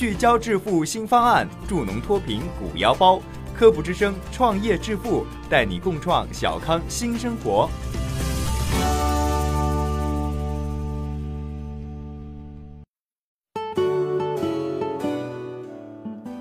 [0.00, 3.20] 聚焦致富新方案，助农脱贫鼓腰包。
[3.54, 7.68] 科普之声，创业致富，带你共创小康新生活。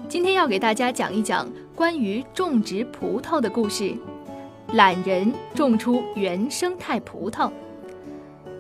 [0.08, 1.46] 今天要给大家讲一讲
[1.76, 3.94] 关于种植葡萄的故事。
[4.72, 7.52] 懒人种出原生态葡萄。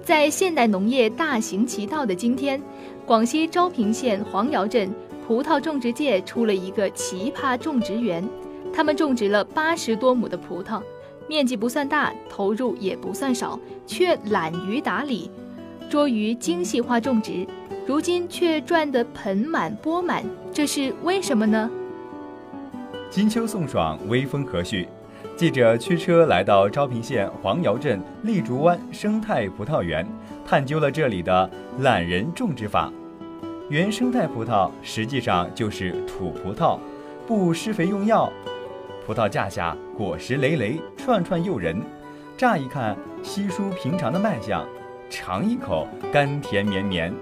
[0.09, 2.59] 在现代农业大行其道的今天，
[3.05, 4.91] 广西昭平县黄窑镇
[5.27, 8.27] 葡萄种植界出了一个奇葩种植园。
[8.73, 10.81] 他们种植了八十多亩的葡萄，
[11.27, 15.29] 面积不算大，投入也不算少，却懒于打理，
[15.91, 17.45] 拙于精细化种植，
[17.85, 21.69] 如今却赚得盆满钵满，这是为什么呢？
[23.11, 24.87] 金秋送爽，微风和煦。
[25.35, 30.05] 记者驱车来到昭平县黄窑镇丽竹湾生态葡萄园，
[30.45, 32.91] 探究了这里的懒人种植法。
[33.69, 36.77] 原生态葡萄实际上就是土葡萄，
[37.27, 38.31] 不施肥用药，
[39.05, 41.81] 葡萄架下果实累累，串串诱人。
[42.35, 44.65] 乍一看稀疏平常的卖相，
[45.09, 47.13] 尝一口甘甜绵绵。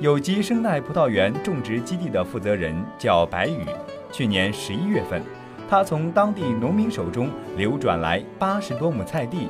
[0.00, 3.64] 有机生态葡萄园种植基地的负责人叫白宇，
[4.12, 5.22] 去年十一月份。
[5.68, 9.48] 他从当地农民手中流转来八十多亩菜地，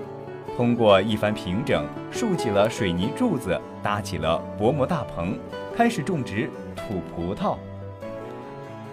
[0.57, 5.39] 通过一番平整，竖起了水泥柱子，搭起了薄膜大棚，
[5.77, 7.57] 开始种植土葡萄。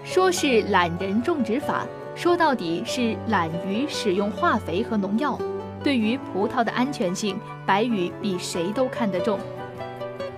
[0.03, 5.35] 说是懒人种植法，说到底是懒于使用化肥和农药。
[5.83, 9.39] 对于葡萄的安全性，白宇比谁都看得重。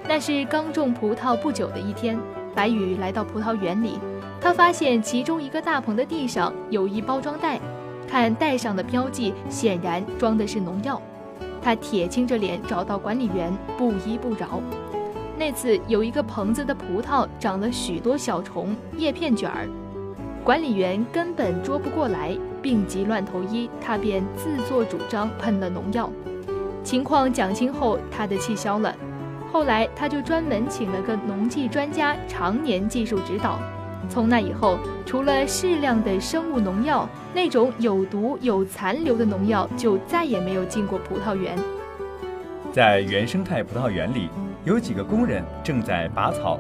[0.08, 2.18] 那是刚种葡萄不久的一天，
[2.56, 4.00] 白宇来到葡萄园里。
[4.40, 7.60] 他发现其中一个大棚的地上有一包装袋，
[8.08, 11.02] 看袋上的标记，显然装的是农药。
[11.62, 14.62] 他铁青着脸找到管理员，不依不饶。
[15.38, 19.68] 那次有一个棚子的葡萄长了许多小虫、叶片卷儿，
[20.44, 26.10] 管理员根本捉不过来，病急乱投医，他便自作主张喷了农药。
[26.84, 28.96] 情况讲清后，他的气消了。
[29.52, 33.60] 后来他就专门请了个农技专家，常年技术指导。
[34.10, 41.58] 从那以后，除了适量的生物农药，那种有毒有残留的农药就再也没有进过葡萄园。
[42.72, 44.30] 在原生态葡萄园里，
[44.64, 46.60] 有几个工人正在拔草。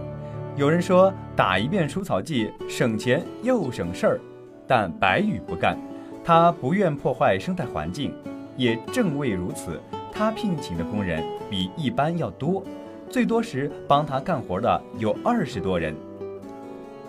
[0.56, 4.20] 有人说打一遍除草剂省钱又省事儿，
[4.68, 5.78] 但白宇不干，
[6.24, 8.14] 他不愿破坏生态环境。
[8.56, 9.80] 也正为如此，
[10.12, 12.64] 他聘请的工人比一般要多，
[13.08, 15.96] 最多时帮他干活的有二十多人。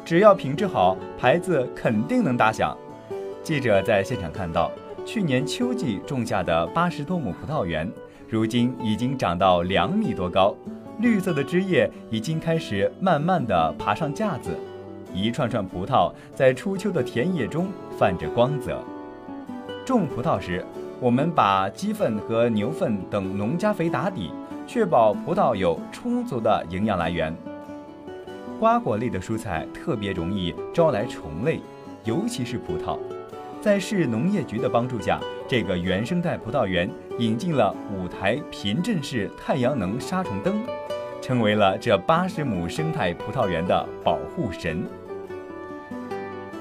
[0.08, 2.74] 只要品质好，牌子肯定能打响。
[3.42, 4.72] 记者在现场看到，
[5.04, 7.86] 去年秋季种下的八十多亩葡萄园，
[8.26, 10.56] 如今已经长到两米多高，
[11.00, 14.52] 绿色的枝叶已经开始慢慢地爬上架子，
[15.12, 17.66] 一串串葡萄在初秋的田野中
[17.98, 18.82] 泛着光泽。
[19.84, 20.64] 种葡萄时，
[21.00, 24.30] 我们把鸡粪和牛粪等农家肥打底，
[24.66, 27.36] 确保葡萄有充足的营养来源。
[28.58, 31.60] 瓜果类的蔬菜特别容易招来虫类，
[32.04, 32.98] 尤其是葡萄。
[33.60, 40.60] 在市农业局的帮助下，这个原生态葡萄园引进了五台频振式太阳能杀虫灯，
[41.22, 44.84] 成为了这八十亩生态葡萄园的保护神。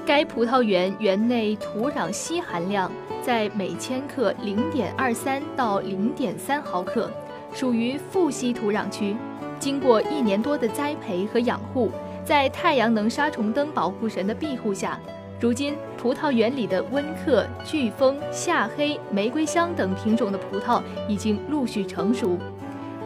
[0.06, 7.10] 该葡萄园园内土壤硒含量在每千克零点二三到零点三毫克，
[7.52, 9.16] 属于富硒土壤区。
[9.58, 11.90] 经过一年多的栽培和养护，
[12.24, 14.98] 在太阳能杀虫灯保护神的庇护下，
[15.40, 22.38] 如今葡萄园里的温克、飓风、夏黑、玫瑰香等品种的葡萄已经陆续成熟。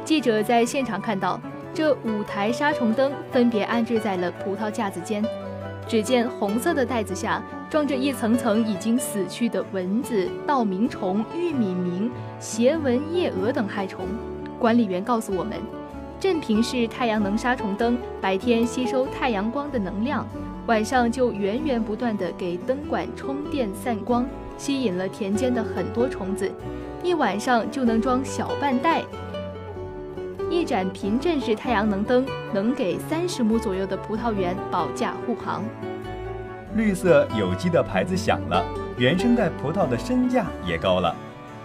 [0.04, 1.40] 记者在现场看到，
[1.72, 5.24] 这五台杀虫灯分别安置在了葡萄架子间。
[5.88, 14.06] 只见红色的袋子下装着一层层已经死去的蚊子、稻鸣虫、玉米鸣、斜纹叶蛾等害虫。
[14.60, 15.60] 管理员告诉我们。
[16.22, 20.24] 振频式太阳能杀虫灯白天吸收太阳光的能量，
[20.68, 24.24] 晚上就源源不断地给灯管充电散光，
[24.56, 26.48] 吸引了田间的很多虫子，
[27.02, 29.02] 一晚上就能装小半袋。
[30.48, 32.24] 一盏频振式太阳能灯
[32.54, 35.64] 能给三十亩左右的葡萄园保驾护航。
[36.76, 38.64] 绿色有机的牌子响了，
[38.96, 41.12] 原生态葡萄的身价也高了。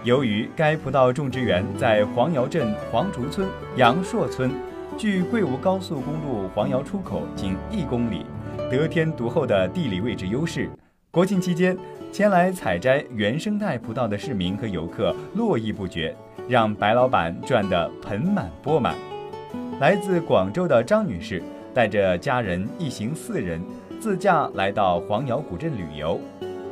[0.04, 4.52] 由于该葡萄种植园在黄窑镇黄竹村杨朔村，
[4.96, 8.24] 距贵吴高速公路黄窑出口仅一公里，
[8.70, 10.70] 得天独厚的地理位置优势。
[11.10, 11.76] 国庆期间，
[12.12, 16.14] 前来采摘原生态葡萄的市民和游客络绎不绝，
[16.48, 18.94] 让白老板赚得盆满钵满。
[19.80, 21.42] 来自广州的张女士
[21.74, 23.60] 带着家人一行四人
[23.98, 26.20] 自驾来到黄窑古镇旅游。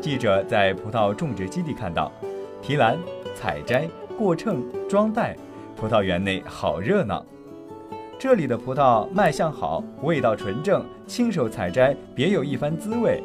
[0.01, 2.13] 记者在葡萄种植基地看到，
[2.63, 2.97] 提篮、
[3.37, 3.87] 采摘、
[4.17, 5.37] 过秤、装袋，
[5.77, 7.23] 葡萄园内好热闹。
[8.19, 13.23] 这里的葡萄卖相好，味道纯正，亲手采摘别有一番滋味。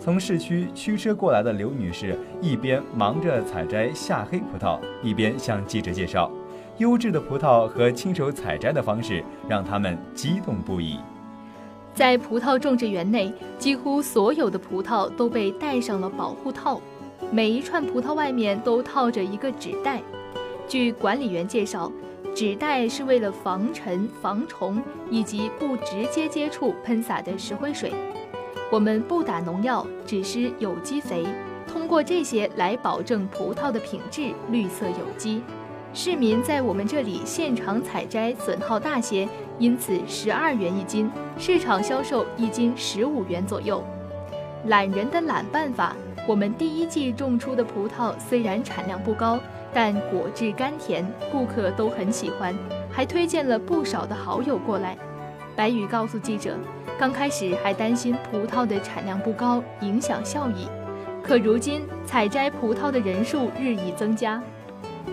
[0.00, 6.28] 从市区驱车过来的刘女士一边忙着采摘夏黑葡萄，一边向记者介绍，
[6.78, 10.98] 优质的葡萄和亲手采摘的方式让他们激动不已。
[11.94, 16.80] 在葡萄种植园内，几乎所有的葡萄都被戴上了保护套，
[17.30, 20.02] 每一串葡萄外面都套着一个纸袋。
[20.66, 21.90] 据管理员介绍。
[22.34, 24.80] 纸袋是为了防尘、防虫
[25.10, 27.92] 以及不直接接触喷洒的石灰水。
[28.70, 31.26] 我们不打农药，只施有机肥，
[31.66, 35.42] 通过这些来保证葡萄的品质绿色有机。
[35.92, 39.28] 市民在我们这里现场采摘，损耗大些，
[39.58, 43.82] 因此十二元一斤，市场销售一斤十五元左右。
[44.66, 45.96] 懒人的懒办法，
[46.28, 49.40] 我们第一季种出的葡萄虽然产量不高。
[49.70, 52.56] 但果质甘甜，顾客都很喜欢，
[52.90, 54.96] 还推荐了不少的好友过来。
[55.54, 56.56] 白宇告诉记者，
[56.98, 60.66] 刚开始还担心葡萄的产量不高影响效益，
[61.22, 64.42] 可如今采摘葡萄的人数日益增加，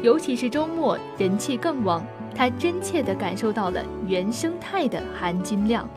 [0.01, 2.01] 尤其是周末人气更旺。
[2.33, 5.87] 他真切地感受到了原生态的含金量。